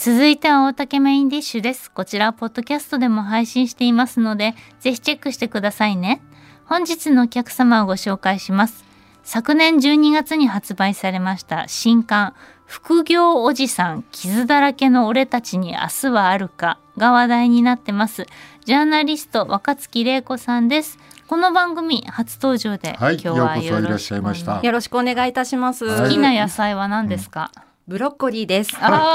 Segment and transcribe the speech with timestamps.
[0.00, 1.90] 続いては大竹メインディッシュです。
[1.90, 6.22] こちらはポッドキャストでも配信していますので、ぜひチェックしてくださいね。
[6.66, 8.84] 本日のお客様をご紹介します。
[9.24, 12.32] 昨年12月に発売されました新刊
[12.64, 18.26] 副業おじさん傷だらけの俺たちに明日はあるかが話題になってます。
[18.64, 20.96] ジャーナリスト若月玲子さんです。
[21.26, 25.84] この番組初登場で、はい今日はようこそいらっよろしくお願いいましたよろしくお願いいたします。
[25.84, 27.50] はい好きな野菜は何ですか、
[27.88, 28.76] ブロッコリーです。
[28.78, 29.14] あ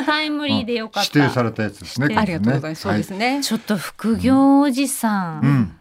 [0.00, 1.18] あタイムリーでよかった。
[1.18, 2.16] 指定されたやつですね。
[2.16, 2.80] ありがとうございます。
[2.80, 3.42] そうですね。
[3.42, 5.76] ちょっと副業おじさん、うん、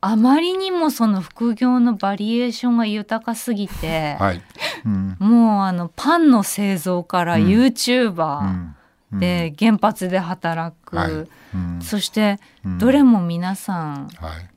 [0.00, 4.42] あまりにもその副業のバリエーションが豊かすぎて、はい。
[4.84, 5.16] うん。
[5.20, 8.74] もうあのパンの製造からうん YouTuber
[9.12, 11.28] うん、で原発で働く、
[11.80, 14.50] そしてうんどれも皆さんはい。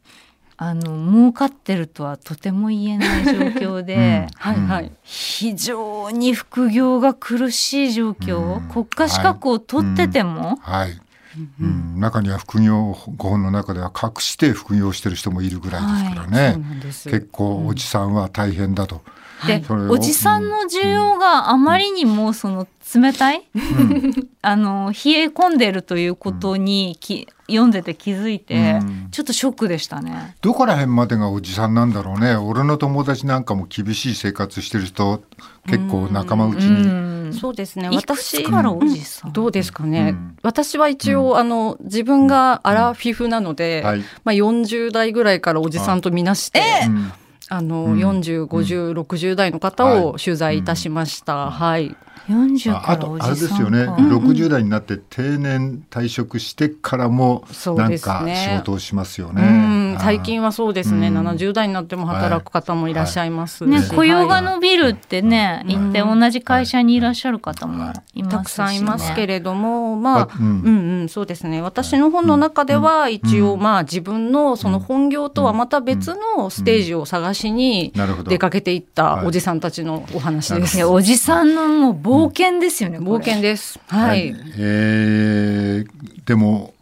[0.61, 4.91] あの儲かってるとはとても言えない状況で、はいはい。
[5.03, 10.99] 非常に副業が苦しい状況、うん国家資格を取ってても、はい。
[11.61, 16.53] うん、中には副業ご本の中では隠して副業してる人もいるぐらいですからね。
[16.55, 17.09] そうなんです。
[17.09, 18.95] 結構おじさんは大変だと。
[18.95, 19.09] でそ
[19.47, 23.43] れをおじさんの需要があまりにもその冷たい、
[24.41, 29.07] あの冷え込んでるということにき、読んでて気づいて、うん。
[29.11, 30.35] ちょっとショックでしたね。
[30.41, 32.35] どこら辺までがおじさんなんだろうね。
[32.35, 35.23] 俺の友達なんかも厳しい生活してる人
[35.67, 37.29] 結構仲間内うに。
[37.29, 37.33] ん。
[37.33, 37.89] そうですね。
[37.91, 40.09] いく私つからおじさん、どうですかね。
[40.09, 40.37] うん。
[40.41, 43.99] 私は一応、あの自分がアラフィフなので、はい。
[44.23, 47.11] まあ40代ぐらいからおじさんとみなして、うん
[47.49, 47.99] あの、うん。
[47.99, 51.49] 40、50、60代の方を取材いたしました。
[51.51, 51.95] はい。
[52.29, 53.71] 40ああからおとあれじさんか。
[53.71, 58.13] ですよね、60代になって定年退職してからもそうなんですね。
[58.13, 59.88] か仕事をしますようね。
[59.99, 61.27] ん、最近はそうですね、うん。
[61.27, 67.77] 70代になっても働く方もいらっしゃいますし、ね、雇用がはい伸びるってね、言って同じ会社にいらっしゃる方もい。
[67.87, 71.61] ますし、ねたくさんいますけれども、まあ、あうんうんうん、そうですね。
[71.61, 77.93] 私の本の中では、一応、まあ、自分のその本業とはまた別のステージを探しに
[78.27, 80.83] 出かけていったおじさんたちのお話です。
[80.85, 83.79] おじさんのもう冒険ですよね、冒険です。
[83.87, 84.35] はい。
[84.57, 86.73] えーでも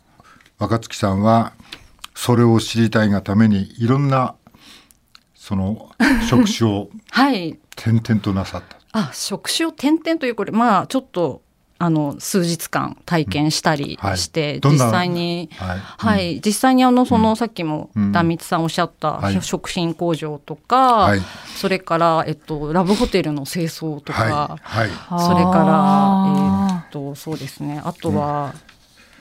[0.60, 1.54] 若月さんは
[2.18, 4.34] それを知りたいがためにいろんな
[5.36, 5.92] その
[6.28, 7.60] 職種をはい。
[7.78, 8.78] 転々となさった。
[8.92, 11.44] あ、職種を転々というこれ、まあ、ちょっと、
[11.78, 14.18] あの、数日間体験したりはい。
[14.18, 15.80] して、どんな実際に、はい。
[15.80, 18.12] はい、実際にあのその、さっきもうん。
[18.12, 19.40] 壇蜜さんおっしゃった、はい。
[19.44, 21.22] 食品工場とか、はい。
[21.56, 24.90] それから、えっと、ラブホテルの清掃とか、はい。
[24.90, 25.22] はい。
[25.22, 27.80] それから、あえっとそうですね。
[27.86, 28.56] あとは、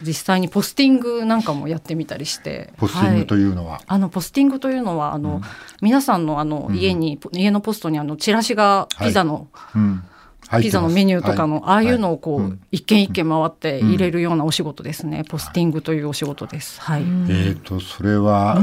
[0.02, 3.44] 実際にポスティングなんかもやってみたりしてポスティングとはい。
[3.44, 3.80] いうのは？
[3.86, 5.40] あのポスティングというのはあの、
[5.80, 9.82] 皆さんのあの、家に家のポストにあのチラシがピザの、うん。
[9.82, 10.15] 入ってます
[10.60, 11.62] ピザのメニューとかの、はい。
[11.64, 12.50] ああいうのをこう、はい。
[12.50, 16.80] うん一軒一軒回って入れるようなお仕事ですね、ポスティングというお仕事です。
[16.80, 18.58] はい、えー、とそれは、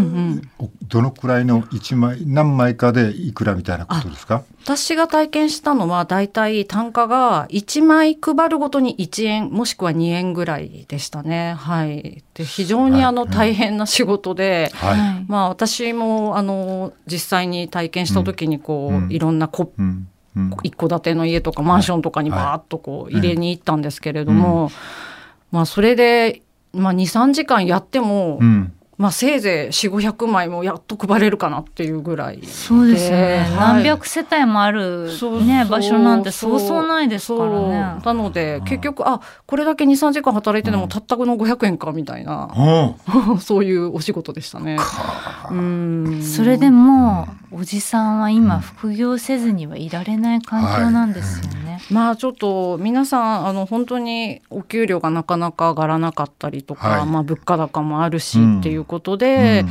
[0.60, 4.44] おどのくらいの一枚何枚かでいくらみたいなことですか？
[4.64, 11.56] 私が体験したのは大体単価が1枚配るごとに1円もしくは2円ぐらいでしたね。
[11.58, 19.12] はい、で非常にあのはい大変な仕事で、はい、はいまあ、私もあの実際に体験した時にこう、うん。
[19.12, 20.08] いろんなこうんうん
[20.64, 24.72] 一戸建ての家とかマンションとかにバーッとこう入れに行ったんですけれども、
[25.52, 26.42] まあそれで、
[26.74, 32.46] まあ、23時間やっても、うんまあ、せいぜい4500枚もやっと配れるかなっていうぐらい。
[32.46, 33.52] そうですね、はい。
[33.80, 35.70] 何百世帯もある、そうね、そう。
[35.72, 36.88] 場所なんてそうそう。
[36.88, 37.96] ないですからね。
[38.04, 38.16] そう。
[38.16, 43.40] なので結局あこれだけ23時間働いてでもたったくの500円かみたいな、うん。
[43.42, 44.78] そういうお仕事でしたね。
[45.50, 46.22] うん。
[46.22, 57.06] それでもおじさんは今副業せずにはいられない環境なんですよね、まあちょっと皆さんあの本当にお給料がなかなか上がらなかったりとか、はい。
[57.08, 58.60] まあ物価高もあるしうん。
[58.60, 59.70] っていうことで、うん。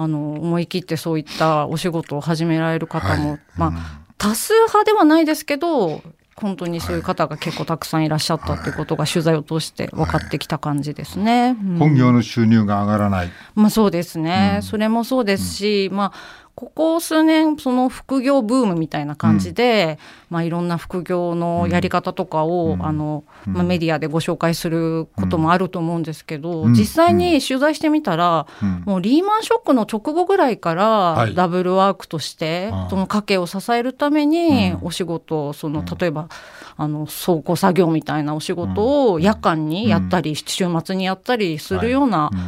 [0.00, 3.40] あの思い切ってそういったお仕事を始められる方も、はい。
[3.56, 6.02] まあ多数派ではないですけど
[6.36, 7.00] 本当にそうい。
[7.00, 11.56] う方が結構たくさんいらっしゃったっていうことが取材を通して分かってきた感じですね。
[11.60, 11.78] うん。
[11.78, 13.30] 本業の収入が上がらない。
[13.56, 14.62] まあそうですね、うん。
[14.62, 19.96] それもそうですし、まあここ数年その副業ブームみたいな感じで、
[20.28, 22.84] まあいろんな副業のやり方とかを、うん。
[22.84, 23.52] あの、うん。
[23.52, 26.72] まあ、メディアでご紹介することもあると思うんですけど、うん。
[26.72, 28.82] 実際に取材してみたら、うん。
[28.86, 31.34] もうリーマンショックの直後ぐらいからはい。
[31.36, 34.86] ダブルワークとして、その家計を支えるためにうん。
[34.88, 35.86] お仕事をそのうん。
[35.86, 36.28] 例えば
[36.76, 42.38] あの倉庫作業みたいなお仕事を夜間にやったり、週末にやったりするようなうん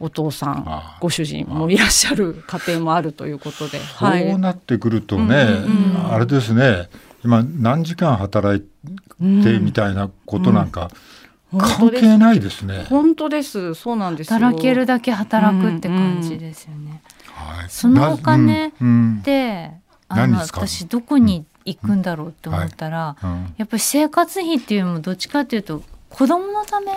[0.00, 4.28] お父さん、ご主人もいらっしゃる家庭もあるということで、 はい。
[4.28, 6.88] そうなってくるとね、うんうんあれですね
[7.24, 8.60] 今何時間働い
[9.42, 10.90] てみたいなことなんか、
[11.50, 12.84] 本関係ないですね。
[12.90, 13.74] 本当です。
[13.74, 14.38] そうなんですよ。
[14.38, 17.02] 働けるだけ働くって感じですよね。
[17.32, 17.66] はい。
[17.68, 19.22] そのお金なうんうん。
[19.22, 19.72] で
[20.08, 23.54] あの私どこに行くんだろうって思ったら、うん。
[23.56, 26.92] やっぱり生活費っていうよりもどっちかっていうと子供のため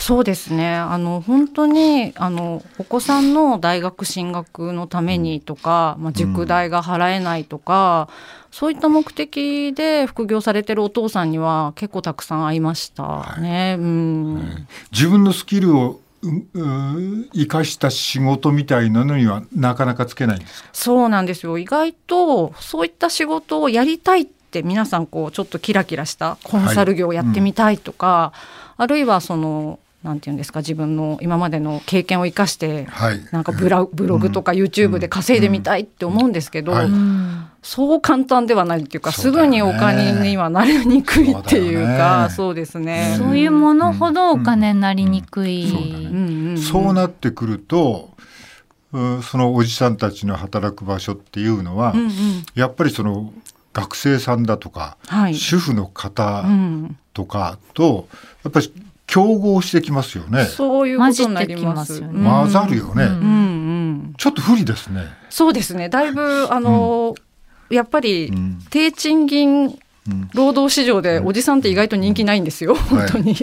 [0.00, 0.76] そうですね。
[0.76, 8.08] あの本当にあのお子さんの大学進学のためにとか、まあ、塾代が払えないとか、
[8.50, 13.76] そういった目的で副業されてるお父さんには結構たくさん会いましたね。
[13.78, 14.66] うん。
[14.92, 20.68] 自分のスキルをうう生かした仕事みたいなのにはなかなかつけないんですか？
[20.72, 21.58] そうなんですよ。
[21.58, 28.32] 意外とそういった仕事をやりたいって皆さんこうちょっとキラキラしたコンサル業をやってみたいとか、
[28.76, 33.20] あるいはそのなんていうんですか自分の今までの経験を生かしてはい。
[33.32, 36.86] なんかブラブログとか YouTube で稼いでみたいって思うんですけど、はい。
[36.86, 39.30] うんそう簡単ではないっていうかね。
[39.30, 42.34] ぐにお金にはなりにくいっていうかね。
[42.34, 43.16] そうですね。
[43.18, 45.68] そういうものほどお金になりにくい。
[45.68, 46.58] うん。
[46.58, 48.10] そうなってくると、
[48.92, 52.10] うんそのおじさんたちの働く場所っていうのは、うんうん。
[52.54, 53.32] やっぱりその
[53.72, 55.34] 学生さんだとか、はい。
[55.34, 56.96] 主婦の方うん。
[57.12, 58.06] とかと
[58.44, 58.72] やっぱり
[59.08, 60.44] 競合してきますよね。
[60.44, 62.00] そういうことになります。
[62.02, 63.04] 混ざるよね。
[63.04, 63.24] うんうんう
[64.10, 65.04] んちょっと不利ですね。
[65.30, 65.88] そうですね。
[65.88, 67.14] だいぶあの、
[67.70, 69.66] やっぱりうん低賃金
[70.08, 72.74] うん労働市場でおじさんって意外と人気ないんですよ。
[72.74, 73.34] 本当に。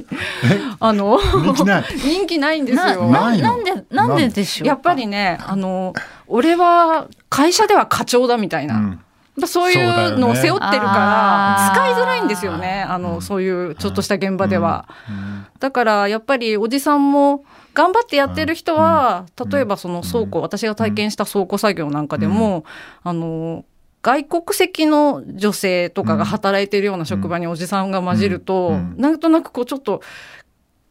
[0.80, 1.84] あの人気ない。
[1.98, 3.10] 人気ないんですなよ。
[3.10, 4.68] なんでなんででしょうか？
[4.70, 5.94] やっぱりね、あの
[6.28, 8.76] 俺は会社では課長だみたいな。
[8.76, 9.00] うん
[9.48, 12.86] そういうのを背負ってるから、使いづらいんですよね。
[12.88, 14.86] あの、うんそういうちょっとした現場では。
[15.10, 19.50] うんだからやっぱりおじさんも頑張ってやってる人は、うん。
[19.50, 22.66] 例えばその倉庫、私が体験した倉庫作業なんかでも、
[23.02, 23.66] あの
[24.04, 28.96] 外国籍の女性とかが働いてるような職場におじさんが混じると、うん。
[29.00, 30.04] なんとなくこうちょっと。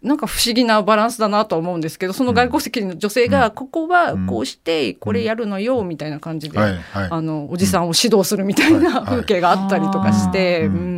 [0.03, 6.59] なんか不思議なバランスだなとは思うんですけどその外国籍の女性がここはこうしてこれやるのよみたいな感じで。
[6.59, 9.07] あのおじさんを指導するみたいなはい。
[9.07, 10.75] 風景があったりとかして、うん。
[10.75, 10.94] うん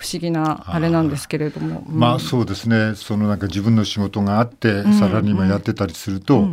[0.00, 1.84] 不思議なあれなんですけれども。
[1.86, 2.94] うんまあそうですね。
[2.96, 6.52] そのなんか自分の仕事があって、んサラリーマンやってたりすると、うん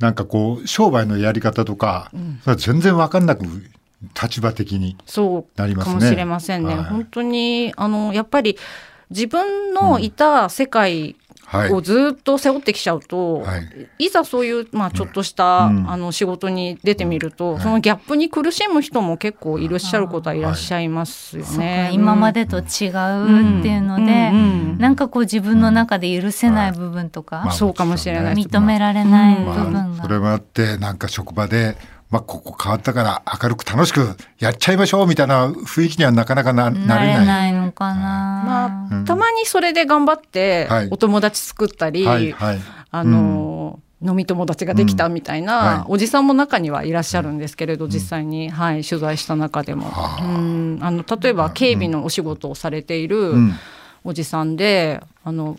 [0.00, 2.10] なんかこう商売のやり方とか、
[2.40, 3.44] それは全然わかんなく
[4.20, 4.96] 立場的に。
[5.06, 6.74] そうなりますねかもしれませんね。
[6.74, 8.56] はい本当にあのやっぱり
[9.10, 11.16] 自分のいた世界はい。
[11.72, 14.06] をずっと背負ってきちゃうと、はい。
[14.06, 15.90] い、ざそういう、まあ、ちょっとした、うん。
[15.90, 17.62] あの仕事に出てみると、はい。
[17.62, 21.88] そのギャップに苦しむ人も結構いらっしゃることはいらっしゃいますよね。
[21.88, 22.64] か今までと違うっ
[23.62, 24.70] ていうので、うん。
[24.72, 24.78] うん。
[24.78, 31.76] なんかこう自分の中で許せない部分とか、まあそうかもしれない認められない部ま分が、まあ、それもあってなんか職場で、
[32.10, 37.26] まあ、ここ変わったから明るく楽しくやっちゃいましょうみたいな雰囲気にはなかなかなななれれない。
[37.26, 38.99] ないのかな、まあ、うんた
[39.30, 40.88] まにそれで頑張ってはい。
[40.90, 45.46] お友達作ったり、あの飲み友達ができたみたいうん。
[45.46, 45.84] なはい。
[45.88, 50.24] おじさんも中にはいらっしゃるんですけれど、実際に、はい、取材した中でも、はあ。
[50.24, 50.78] うん。
[50.82, 53.52] あの例えば警備のお仕事をされているうん。
[54.02, 55.58] おじさんで、あの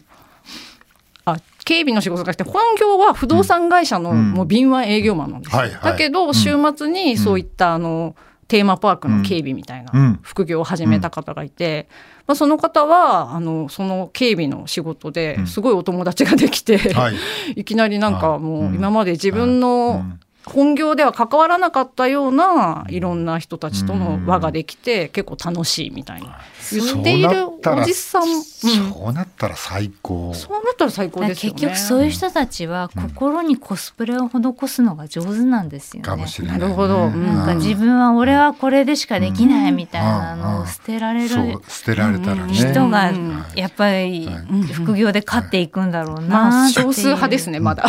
[1.26, 4.32] あ警備の仕事がして本業は不動産会社のうん。
[4.32, 8.16] もう敏腕営業マンなんですだけど週末にそういったあの
[8.52, 10.20] テーマパークの警備みたいなうん。
[10.24, 11.88] 副業を始めた方がいて、
[12.28, 17.16] まあ、その方はあのその警備の仕事ですごいお友達ができて、はい。
[17.56, 18.76] いきなりなんかもううん。
[18.76, 26.40] 今まで自分うのん本業では関わらなかったようないろんな人たちとの輪ができて結構楽しいみたいな。
[26.72, 28.44] 言っているそうなったらおじさん、うん。
[28.44, 30.34] そうなったら最高。
[30.34, 31.60] そうなったら最高ですよね。
[31.60, 36.08] 結局そういう人たちは心にコスプレを施すのが上手なんですよね。
[36.08, 36.64] かもしれない、ね。
[36.64, 37.06] なるほど。
[37.06, 37.26] うん。
[37.26, 41.30] なんか自分は俺はこれでしかできないみたいなのを捨てられる
[41.68, 42.54] 捨てられたらね。
[42.54, 44.64] 人がうんやっぱりはい。
[44.74, 46.86] 副業で勝っていくんだろうまあなっていう。
[46.86, 47.86] 少数派ですねまだ。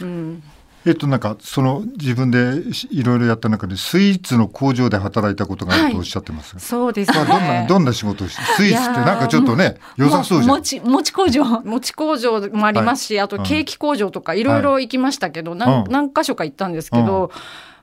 [0.00, 0.42] うん
[0.86, 6.54] えっとなんかその自分でしいろいろやった中でスイーツの工場で働いたことがあるとおっしゃってます？
[6.54, 7.66] が、そうですまあどんなね。
[7.68, 10.56] どんな仕事をしてスイーツってなんかちょっとね良さそうじゃん。
[10.56, 11.44] もち餅工場。
[11.64, 17.30] 餅工場もありますし、あとケーキ工場とかいろいろ行きましたけど、何うん何箇所か行ったんですけど、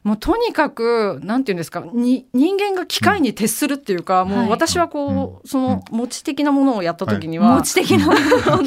[0.04, 8.08] もうとにかくなんていうんですかに人間が機械に徹するっていうか、もう私はこう、その餅的なものをやった時には、餅的な。
[8.48, 8.63] あの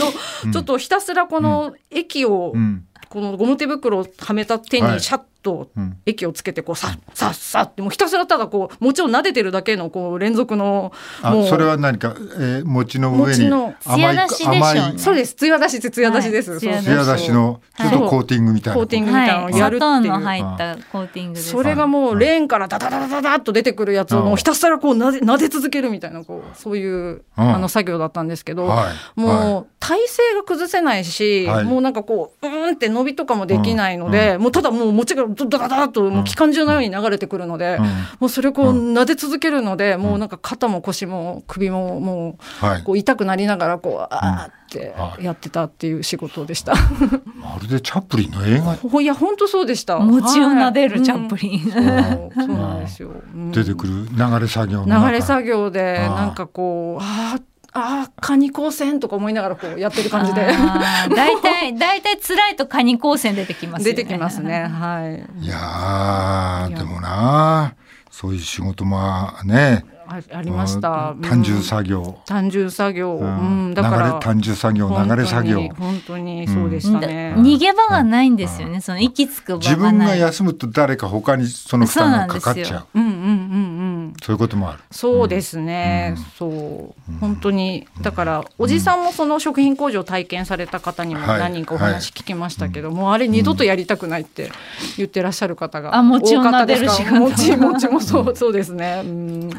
[0.53, 4.95] ちょっとひたすらこの液をうんこのゴム手袋をはめた手はい。
[4.95, 5.81] にシャッとう？
[5.81, 5.99] ん。
[6.07, 10.93] 液をつけてこうさっさっさってもうひたすらただこう餅を撫でてるだけのこう連続の
[11.23, 11.49] あもう。
[11.49, 13.47] それは何か、えー、餅の上に
[13.85, 14.49] 甘い艶出しでしょ。
[14.49, 14.99] うね甘い。
[14.99, 15.35] そうです。
[15.35, 16.61] 艶出しって艶出しです、はい。
[16.61, 20.15] そうそう艶出しのちょっとコーティングみたいな、コーティングみたいなのをやはい、る砂っていう。
[20.15, 21.51] 入ったコーティングです。
[21.51, 29.21] それがもうレーンからダダダダダダッと出てくるやつをもうひたすらこうなで撫で続けるみたいなこうそういうあの作業だったんですけど、はい。
[29.21, 30.07] もう体勢
[30.37, 31.65] が崩せないし、はい。
[31.65, 37.85] もうなんかこううーんって伸びとかもできないので、もうただもう餅がダダダダッともう機関銃のように流れてくるので、うん。
[38.21, 42.83] もうそれをこう撫で続けるので、もうなんか肩も腰も首ももうはい。
[42.83, 45.25] こう痛くなりながらこうあーってはい。
[45.25, 46.75] やってたっていう仕事でした。
[47.37, 48.75] まるでチャップリンの映画？
[48.75, 49.99] ほいや本当そうでした。
[49.99, 51.63] 餅を撫ではいるチャップリン。
[51.65, 52.47] うんそう。
[52.47, 53.11] そうなんですよ。
[53.35, 53.51] うん。
[53.53, 63.97] 出てくる流れ作業流れ作業でなんかこうあーあーカニ光線とか思いながらこうやってる感じで大体 大体辛いとカニ光線出てきますよね。
[63.97, 64.67] 出てきますね。
[64.67, 65.09] は
[65.41, 65.45] い。
[65.45, 67.75] いやーでもな
[68.11, 71.15] そういう仕事もねあありました。
[71.23, 73.15] 単純うん作業、単純作業。
[73.15, 77.35] ううんん、だから流れ単純作業流れ作業本当にそうでしたね。
[77.39, 78.81] 逃げ場がないんですよね。
[78.81, 80.17] その息つく場自分が。
[80.17, 83.80] 休むと誰か他にその負担がかかっちゃううんうんうんうん。
[84.23, 87.13] そういうこともあるそうですね、そう。
[87.21, 91.39] 本当にだからおじさんもその食品工場を体験された方にもはい。
[91.39, 94.51] 何人かお話聞きましたけど、もうあれ二度とやりたくないって
[94.97, 96.81] 言ってらっしゃる方が多かったですか？
[96.81, 99.51] 撫でる仕事餅餅もそうそうですね、うん、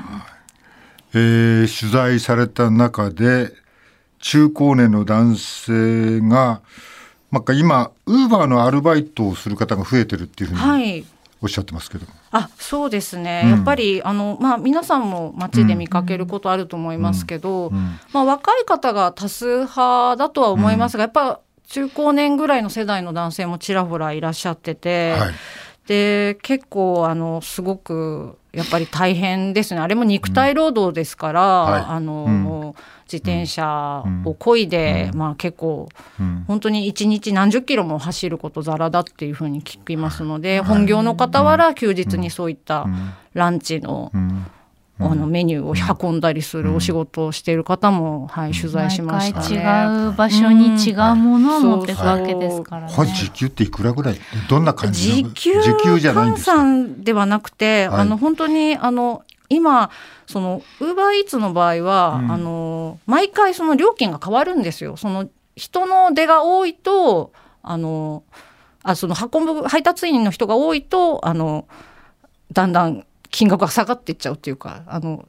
[1.14, 3.54] えー取材された中で
[4.20, 6.62] 中高年の男性が
[7.32, 11.06] なんか今ウーバーのアルバイトをする方が増えてるっていうふうにはい。
[11.42, 13.52] おっしゃってますけど、あそうですね、うん。
[13.52, 25.34] やっぱりあの、まあ、皆さんも街で見かけることあると思いますけど、うんまあ、若い方が多数派だとは思いますが、やっぱ中高年ぐらいの世代の男性もちらほらいらっしゃってて、はい。
[25.88, 29.82] で結構あのすごくやっぱり大変ですね。
[29.82, 31.82] あれも肉体労働ですから、はい。
[31.88, 32.44] あの、うん。
[32.44, 32.82] もう
[33.12, 35.20] 自転車を漕いで、うん。
[35.20, 35.90] まあ、結構
[36.20, 36.46] うん。
[36.48, 43.12] 本当に1日何十キロも走ることざらだっていうふうに聞きますので、本業の傍ら休日にそういったうん。
[43.34, 44.46] ランチの,、うん。
[45.00, 49.64] あのメニューを運んだりするお仕事をしている方も、はい、取材しました毎ね。
[49.64, 52.94] 回違う場所に違うものを持っていくわけですからね。
[52.96, 54.18] これ時給っていくらぐらい？
[54.48, 56.52] どんな感じ時なの給じゃないん換ですか？
[56.58, 58.02] 算ではなくて、はい。
[58.02, 59.92] あの本当にあの今
[60.28, 64.98] そのウーバーイーツの場合は、うんあの毎回その料金が変わるんですよ。
[64.98, 67.32] その人の出が多いと
[67.62, 68.24] あの
[68.84, 71.68] あその運ぶ配達員の人が多いとあの
[72.52, 75.28] だんだん金額が下がっていっちゃうっていうかあの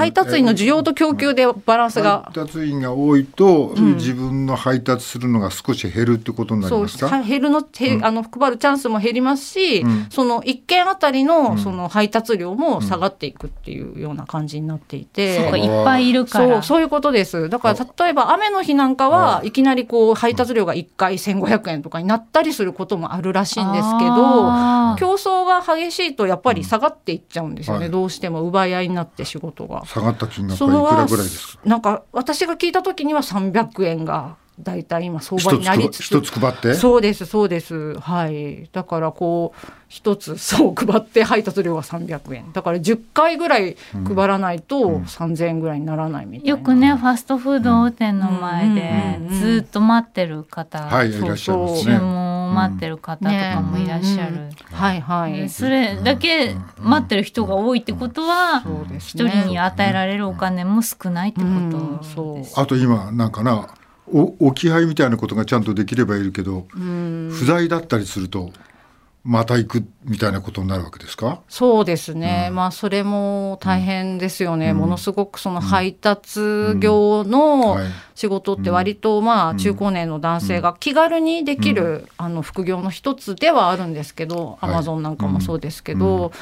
[0.00, 2.30] 配達員の需要と供給でバランスが。
[2.34, 3.96] 配達員が多いと、ん。
[3.96, 6.98] 自分の配達するのが少し減るってことになりそうます。
[6.98, 8.04] かは減るの、へうん。
[8.04, 10.06] あの配るチャンスも減りますし、うん。
[10.10, 11.58] その一件あたりのん。
[11.58, 15.36] その配達量も下がっていくっていうような感じになっていて。
[15.36, 16.62] そうかいっぱいいるかそうら。
[16.62, 17.48] そういうことです。
[17.48, 19.52] だから例えば雨の日なんかはい。
[19.52, 24.16] きなりこう配達料が1回1500円とかになったりすることもあるらしいんですけど
[24.96, 27.90] 競争が激しいとやっぱり下がっていっちゃうんですよね、はい。
[27.90, 29.84] どうしても奪い合いになって仕事が。
[29.92, 31.62] 下がった金額はいくらぐらいですか？
[31.64, 36.02] なんか私が聞いた時には300円がだいたい今相場になりつつ。
[36.04, 36.74] 一つ配って？
[36.74, 37.98] そうですそうです。
[37.98, 38.68] はい。
[38.72, 42.52] だからこう一つ そう配って配達料が300円。
[42.52, 51.98] だから10回ぐらい配らないと3000円ぐらいにならないみたいな、よくねファストフード大手の前でうんうんうんうんずっと待ってる方、はいそういらっしゃいます注ね
[52.50, 54.50] 待ってる方とかもいらっしゃる。
[54.72, 59.30] はいはい、それだけ待ってる人が多いってことはそうです一ね。
[59.30, 62.60] 人に与えられるお金も少ないってうんことそうです。
[62.60, 63.68] あと今なんかな
[64.12, 67.30] お置き配みたいなことがちゃんとできればいいけど、うん。
[67.32, 68.50] 不在だったりすると
[69.22, 71.42] また行くみたいなことになるわけですか？
[71.48, 76.40] そうですね、まあそれも大変ですよね、ものすごくその配達
[76.78, 77.88] 業のはい。
[78.14, 84.70] 仕事って割とまあ中高年の男性が気軽にできるあの副業の一つではあるんですけど、はい。
[84.70, 86.32] アマゾンなんかもそうですけど、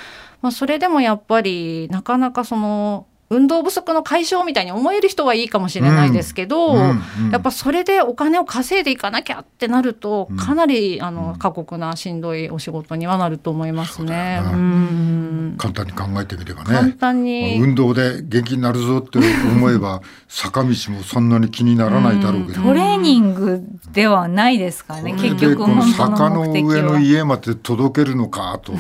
[0.41, 7.31] まあそれでもやっぱりなかなかその運動不足の解消みたいに思える人はいいかもしれないですけど、うんうんうん。
[7.31, 13.97] やっぱそれでお金を稼いでいかなきゃってなると、かなりあの過酷なしんどいお仕事にはなると思いますね。
[13.99, 14.51] そうだよな。
[14.53, 15.55] うん。
[15.59, 27.01] 簡単に考えてみれば簡ね単に、運動で元気になるぞって思えば 坂道もそんなに気にならないだろうけど、トレーニングではないですからね、結局この本当坂のの目的上のは。
[27.01, 28.73] 家まで届けるのかと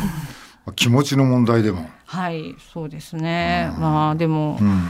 [0.74, 4.88] 気持ちの問題でも、はいそうですね、まあでも、うん。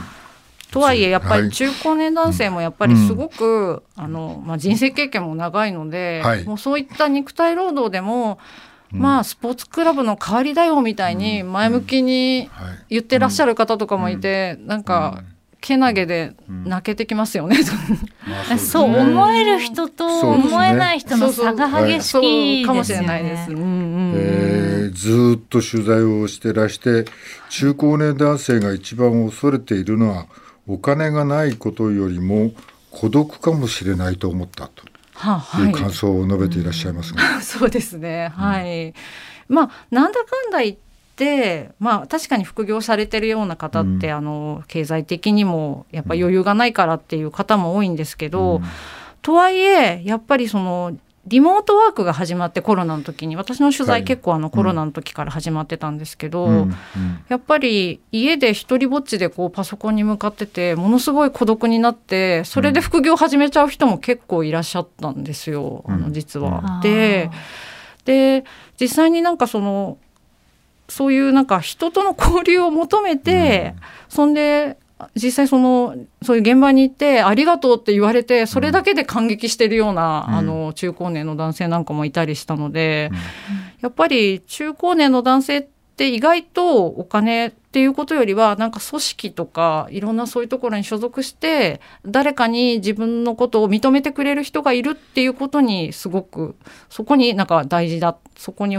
[0.71, 1.43] とはいえやっぱはい。
[1.43, 6.43] り中高年男性もやっぱりすごく、あのまあ、人生経験も長いので、はい。
[6.45, 8.39] もうそういった肉体労働でも、
[8.91, 12.77] まあスポーツクラブの代わりだよみたいに前向きにはい。
[12.89, 15.23] 言ってらっしゃる方とかもいて、なんか
[15.61, 17.59] けなげで泣けてきますよね。
[18.27, 23.49] まあ そう思える人と思えない人の差が激しいかもしれないです。
[23.49, 27.05] ずーっと取材をしてらして
[27.49, 30.25] 中高年男性が一番恐れているのは
[30.67, 32.51] お金がないことよりも
[32.91, 38.29] 孤独かもしれないと思ったとはあはいいう感想を述べていらっしゃいますが、そうですね。
[38.29, 38.93] はい。
[39.49, 40.88] まあなんだかんだ言って、
[41.79, 44.13] まあ確かに副業されてるような方って、うん。
[44.13, 48.63] あの経済的にもやっぱ余裕がないからっていう方も多いんですけど、うん。
[49.21, 50.97] とはいえやっぱりその
[51.27, 53.35] リモートワークが始まってコロナの時に。
[53.35, 56.55] 私の取はい材結構あのコロナの時から始まってたんですけど、うん。
[56.55, 56.73] うん。
[57.27, 65.93] やっぱり家で一人ぼっちでこうパソコンに向かっててものすごい孤独になってそれで副業始めちゃう人も結構いらっしゃったんですよ、うん。
[65.93, 66.79] あの実は。
[66.81, 67.29] で
[68.05, 68.45] で
[68.79, 69.97] 実際になんかその
[70.89, 73.75] そういうなんか人との交流を求めて、
[74.09, 74.77] そんで
[75.15, 80.35] 実際そのそういう現場に行ってありがとうって言われてそれだけで感激してるような、うん。
[80.35, 83.11] あの中高年の男性なんかもいたりしたので、
[83.79, 96.55] やっぱり中高年の男性って意外とお金っていうことよりはなんか組織とかいろんなそういうところに所属して誰かに自分のことを認めてくれる人がいるっていうことにすごく
[96.89, 98.77] そこになんか大事だそこに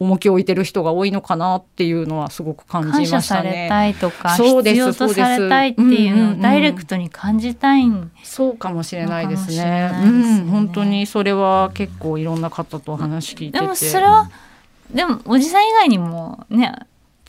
[0.00, 3.68] 重きを置いてる人が多いのかなっていうのはすごく感感じました謝されね。
[3.68, 9.54] たいとかそうです必要とされたいっていうのをダイレクトに感じたいんそうかもしれないですね。
[9.54, 13.60] すねうん、本当にそれは結構いろんな方とお話聞いてて。
[13.60, 14.30] でもそれは
[14.90, 16.74] でもおじさん以外にもね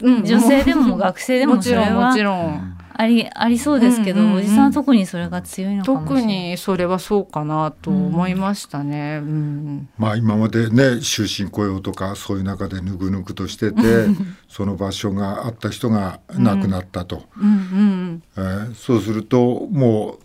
[0.01, 2.75] うん女性でも学生でもそれはもちろん。
[2.98, 6.25] ありありそうですけど、うんうんうんおじさんは特にそれが強いのかもしれ特ない。
[6.52, 9.20] にそれはそうかなと思いましたね。
[9.22, 13.82] うんまあ今までね終身雇用とかそういう中でぬぐぬぐとしてて
[14.50, 20.18] その場所があった人が亡くなったと、うんうんえーそうするとも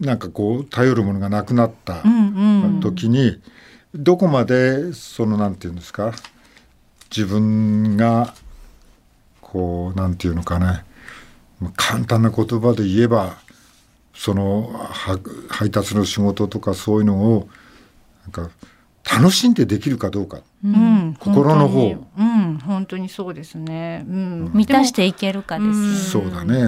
[0.00, 2.12] うなんかこう頼るものがなくなったうん
[2.74, 2.80] うん。
[2.80, 3.40] 時に
[3.94, 6.12] どこまでそのなんていうんですか
[7.16, 8.34] 自分が
[9.40, 10.84] こうなんていうのかねまあ
[11.76, 13.36] 簡単な言葉で言えば
[14.14, 15.18] そのは
[15.48, 17.48] 配達の仕事とかそういうのを
[18.22, 18.50] なんか
[19.04, 21.14] 楽しんでできるかどうか、うん。
[21.18, 21.94] 心の方。
[21.94, 24.04] 本当にうん本当にそうですね。
[24.08, 24.50] うん。
[24.54, 26.62] 満たしていけるかですそうだね、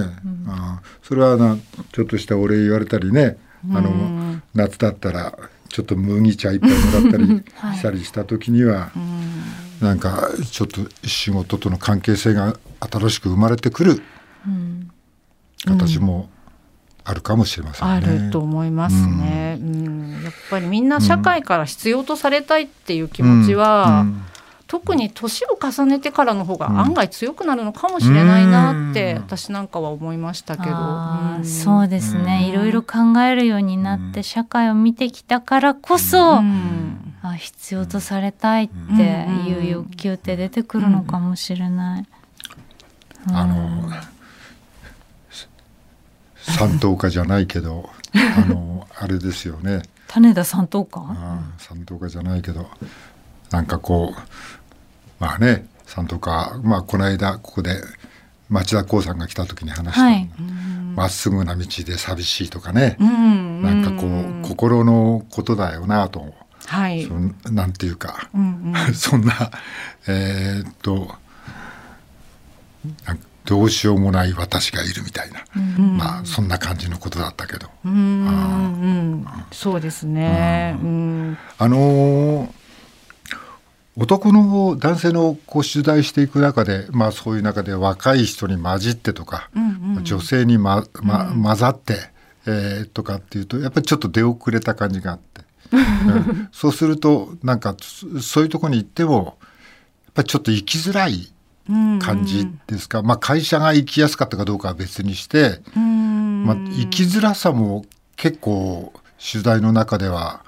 [0.47, 1.57] あーそれはな
[1.91, 3.37] ちょっとしたお礼言われたりね。
[3.71, 5.37] あの、うん夏だったら
[5.69, 7.77] ちょっと麦茶一杯もらったり はい。
[7.77, 8.91] したりした時には、
[9.81, 13.91] なんかちょっと仕事との関係性が新しく生まれてくる。
[13.93, 14.01] うん
[15.65, 16.29] 形も
[17.03, 18.25] あるかもしれませんあね。
[18.25, 20.21] ると思いますね、うん。
[20.23, 24.23] やっぱりみんな社会から必要とされたいっていう気持ちは、うん。
[24.67, 29.21] 特に年を重ねてからの方が案外強くなるのかもしれないなって、うん。
[29.21, 31.45] 私なんかは思いましたけど、あーうん。
[31.45, 32.49] そうですね、うん。
[32.49, 37.13] いろいろ考えるようになって社会を見てきたからこそ、うん。
[37.23, 39.03] あ必要とされたいって
[39.47, 42.05] いう欲求って出てくるのかもしれない。
[43.31, 43.89] あの
[46.47, 49.83] 三等家じゃないけどあのあれですよね。
[50.07, 52.67] 種田三等かあー三等家じゃないけど
[53.51, 54.21] なんかこう
[55.19, 57.75] まあね三等家まあこの間ここで
[58.49, 60.29] 町田光さんが来た時に話したはい。
[60.95, 63.61] ま、っすぐな道で寂しいとかね、うん。
[63.61, 66.33] なんかこう心のことだよなと、
[66.65, 68.93] はい、そんなんていうか、うんうん。
[68.95, 69.51] そんな
[70.07, 71.13] えーっと
[73.05, 75.97] なんかどうしようもない私がいるみたいな、うん。
[75.97, 80.77] まあそんな感じのことだったけど、うんうんそうですね。
[80.83, 81.37] うん。
[81.57, 82.49] あのー
[83.99, 90.03] 男の男性のこう取材していく中で、まあ、そういう中で若い人に混じってとか、うんうん。
[90.03, 91.95] 女性に、まま、混ざって、
[92.45, 95.41] えーとかっていうとやっぱりちょっと出遅れた感じがあって、
[95.73, 96.49] うん。
[96.53, 99.37] そうするとなんかそそういうところに行っても
[100.05, 101.36] やっぱりちょっと生きづらいうん
[101.99, 106.45] 感じですか、まあ、会社が生きやすかったかどうかは別にして、うん。
[106.45, 108.93] まあ、生きづらさも結構
[109.31, 110.43] 取材の中では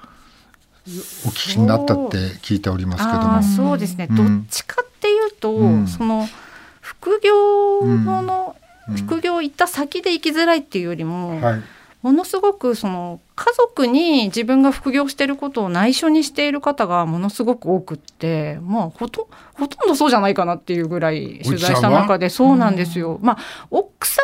[0.86, 0.90] お
[1.30, 3.42] 聞きになったって聞いておりますけども。
[3.42, 3.78] そう。
[3.78, 4.16] ですね、うん。
[4.16, 5.86] どっちかっていうと、うん。
[5.86, 6.28] その
[6.80, 8.56] 副業の、
[8.88, 8.96] うん。
[8.96, 11.62] 副業行った先で生きづらいっていうよりも、はい
[12.02, 23.18] ものすごくその家族に自分が副業していることを内緒にしている方がものすごく多くってまあほとほとんどそうじゃないかなっていうぐらい取材した中でそうなんですよ。
[23.22, 23.38] まあ
[23.70, 24.22] 奥さ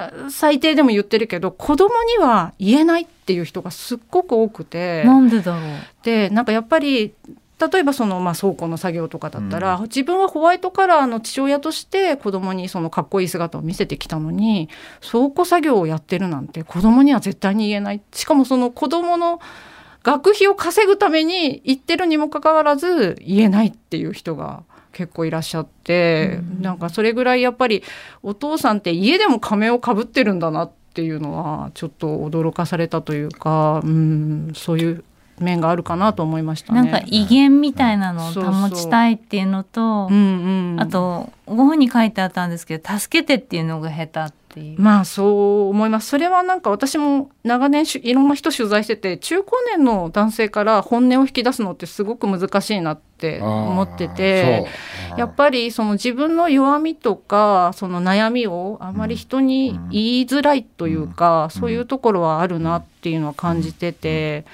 [0.00, 5.04] んには最低でも言ってるけど子供には言えないっていう人がすっごく多くて。
[5.04, 5.70] なんでだろう？
[6.02, 7.14] でなんかやっぱり
[7.60, 14.68] 例えばその、まあ、倉庫の作業とかだったら、うん、自分はホワイトカラーの父親として子供にそのかっこいい姿を見せてきたのに
[15.08, 18.02] 倉庫作業をやってるなんて子供には絶対に言えない。
[18.12, 19.40] しかもその子供の
[20.02, 27.82] 学費を稼ぐために言ってるにもかかわらず言えないっていう人が結構いらっしゃって、うん、なんかそれぐらいやっぱり
[28.22, 35.04] お父さんって家でも仮面をかぶってるんだなっていうのはちょっと驚かされたというか、うん、そういう
[35.38, 40.08] 面があるかなと思いました、ね、なんか威厳みたいなのを保ちたいっていうのと、
[40.78, 44.80] あとご本に書いてあったんですけど助けてっていうのが下手っていう。
[44.80, 46.08] まあそう思います。
[46.08, 54.66] それはなんか私も長年いろんな人取材してて中高年の男性から本音を引き出すのってすごく難しいなって思ってて
[55.16, 64.44] やっぱりその自分の弱みとかその悩みをあまり人に言いづらいというか、そういうところはあるなっていうのは感じてて。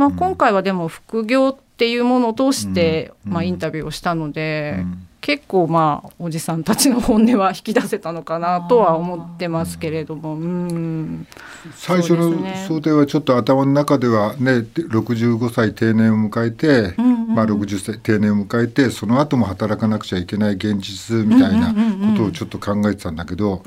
[0.00, 4.82] まあ、今回はでも副業っていうものを通して、まあ、インタビューをしたので、
[5.20, 11.26] 結構まあおじさんたちの本音は引き出せたのかなとは思ってますけれども、うん、
[11.74, 12.30] 最初の
[12.66, 21.74] 想定はちょっと頭の中ではね65歳定年を迎えて、うんうん、まあ、60歳定年を迎えてその後も働かなくちゃいけない現実みたいな
[22.14, 23.62] ことをちょっと考えてたんだけど、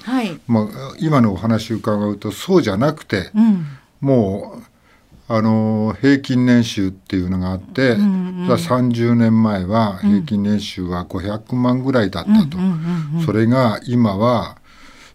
[0.48, 3.66] まあ、今のお話を伺うとそうじゃなくて、うん、
[4.02, 4.73] もう
[5.28, 12.58] あの平均年収っていうのがあって、うんうん、30年前は平均年収は500万ぐらいだったと、
[13.26, 14.58] それが今は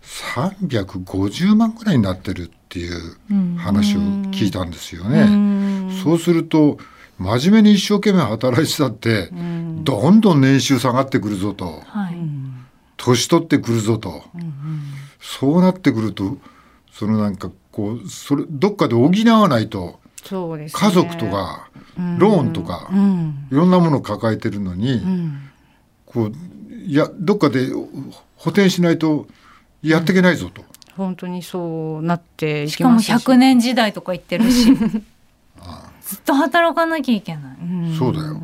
[0.03, 3.17] 350万ぐらいになってるっていう
[3.59, 5.21] 話を聞いたんですよね。
[5.23, 6.79] うんうん、そうすると
[7.19, 9.31] 真面目に一生懸命働いてたって、
[9.83, 12.17] どんどん年収下がってくるぞと、はい、
[12.97, 14.53] 年取ってくるぞと、うんうん、
[15.21, 16.39] そうなってくると
[16.93, 19.09] そのなんかこうそれどっかで補
[19.41, 21.71] わないとそうです、ね、家族とか
[22.19, 25.51] ローンとか、うん、いろんなものを抱えてるのに、うん、
[26.05, 27.69] こういやどっかで
[28.35, 29.29] 補填しないと
[29.81, 30.65] やっていけないぞと。
[30.97, 32.77] 本当にそうなってし。
[32.83, 34.75] かも100年時代とか言ってるし。
[36.03, 37.57] ずっと働かなきゃいけない、
[37.97, 38.41] そうだよ。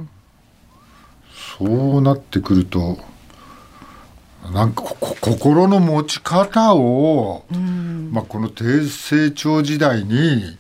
[1.59, 2.99] そうなってくると
[4.53, 10.59] なんか心の持ち方を、うん、まあ、この低成長時代に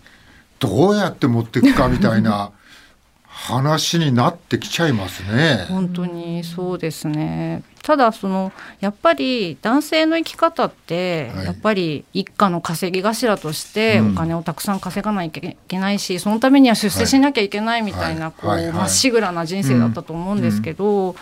[0.59, 2.51] どうやって持っていくかみたいな
[3.27, 5.67] 話になってきちゃいますね。
[5.69, 7.63] 本当にそうですね。
[7.85, 21.15] ただそのやっぱり男性の生き方って、やっぱり一家の稼ぎ頭としてお金をたくさん稼がないといけないし、そのためには出世しなきゃいけないみたいなこうまっしぐらな人生だったと思うんですけど、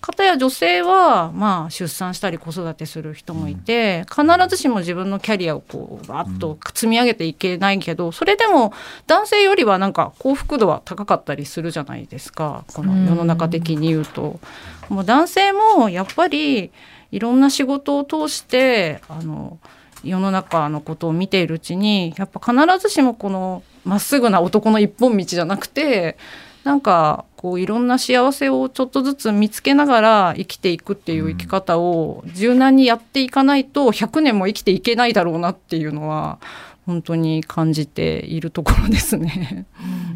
[0.00, 8.72] かたや女性はまあ出産したり子育てする人もいて、必ずしも自分のキャリアをこうバッと積み上げていけないけど、それでも
[9.06, 12.64] 男性よりはなんか幸福度は高かったりするじゃないですか。
[12.74, 14.40] この世の中的に言うと。
[14.88, 16.70] もう男性もやっぱり
[17.10, 19.58] いろんな仕事を通してあの
[20.04, 26.16] 世の中のことを見ているうちにやっぱ必ずしもこのまっすぐな男の一本道じゃなくて
[26.64, 36.38] なんかこういろんな幸せをちょっとずつ見つけながら生きていくっていう生き方を柔軟にやっていかないと100年も生きていけないだろうなっていうのは
[36.84, 39.66] 本当に感じているところですね。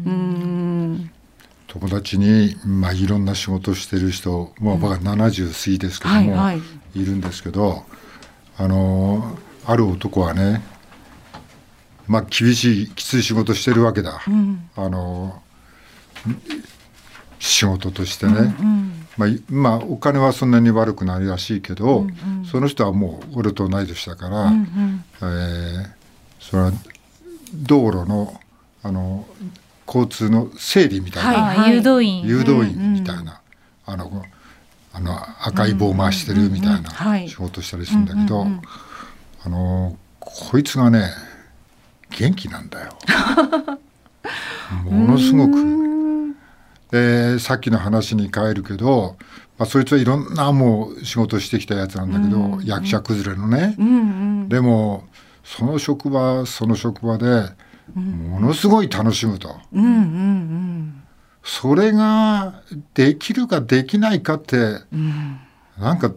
[0.05, 0.52] うん
[1.73, 6.63] 友達に、まあ、いろんな仕事してる人、まあ、僕は70過ぎですけども、はいは
[6.95, 7.83] い、いるんですけど
[8.57, 10.61] あのある男はね
[12.05, 15.41] まあ厳しいきつい仕事してるわけだ、うん、あの
[17.39, 25.89] 仕事としてね、うんうん、まあ、まあお金はそんなに悪くないらしいけど、うんうん、その人はもう俺と同い年だから、うんうん、えー、
[26.39, 26.71] それは
[27.53, 28.39] 道路の
[28.83, 29.25] あの
[29.87, 32.23] 交通の整理みたいな、はい、誘導員。
[32.23, 33.41] 誘導員みたいな、
[33.85, 34.23] あの
[34.93, 38.45] あの赤い棒回してるみたいな仕事したりするんだけど、
[39.45, 41.09] あのこいつがね
[42.11, 42.97] 元気なんだよ。
[44.85, 45.83] ものすごく。
[46.91, 49.17] でさっきの話に変えるけど、
[49.57, 53.75] まあ、そいつはいろんなもう仕事してきたやつなんだけど、役者崩れのね、
[54.47, 55.05] でも
[55.43, 57.49] その職場その職場で
[57.95, 59.55] ものすごい楽しむと。
[59.73, 61.03] うんうんうん
[61.45, 62.61] それが
[62.93, 64.55] できるかできないかって、
[64.93, 65.39] うん、
[65.77, 66.13] なんか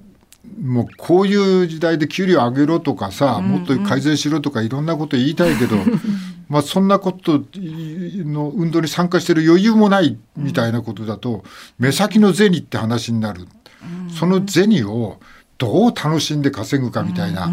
[0.61, 5.77] もうこういう時代で給料上げろとかさ、もっと改善しろとかいろんなこと言いたいけど、
[6.49, 11.45] まあそんなことの運動に参加してる余裕もないみたいなことだと、
[11.79, 13.47] 目先の銭って話になる。
[14.09, 15.21] その銭を
[15.59, 17.51] どう楽しんで稼ぐかみたいな、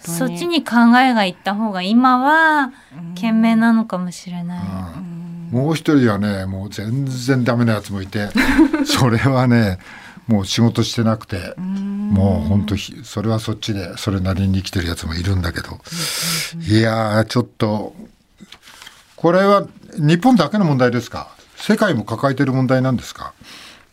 [0.00, 2.72] そっちに考えがいった方が今は
[3.14, 5.54] 賢明なのかもしれない。
[5.54, 8.28] もう一人はねもう全然ダメなやつもいて
[8.86, 9.78] それはね
[10.26, 15.78] もう仕事してなくてもう本当それはそっちでそれなりに生きてるやつもいるんだけど。
[16.66, 17.94] いやちょっと
[19.16, 19.66] これは
[19.98, 21.28] 日本だけの問題ですか？
[21.56, 23.32] 世界も抱えてる問題なんですか？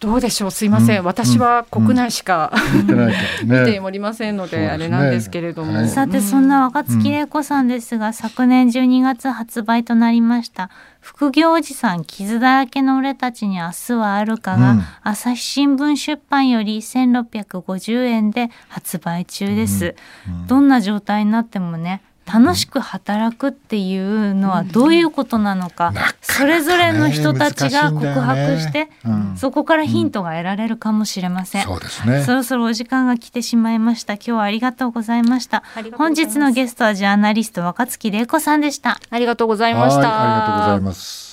[0.02, 0.52] どうでしょう？
[0.52, 2.52] すいません、うん、私は国内しか、
[2.90, 19.96] うん、見ておりませんので、ね、あれなんですけれども、はい、さてそんな若月玲子さんですが、うん、昨年12月発売となりました副業おじさん傷だらけの俺たちに明日はあるかが、朝日新聞出版より1650円で発売中です、
[20.48, 28.92] どんな状態になってもね楽しく働くっていうのはどういうことなのか、うん、それぞれの人たちが告白して、ね。
[29.06, 32.24] うん、そこからヒントが得られるかもしれません、そうですね。
[32.24, 34.14] そろそろお時間が来てしまいました。
[34.14, 35.64] 今日はありがとうございました。
[35.98, 39.00] 本日のゲストはジャーナリスト若月玲子さんでした。
[39.10, 40.02] ありがとうございました。
[40.02, 41.31] ありがとうございます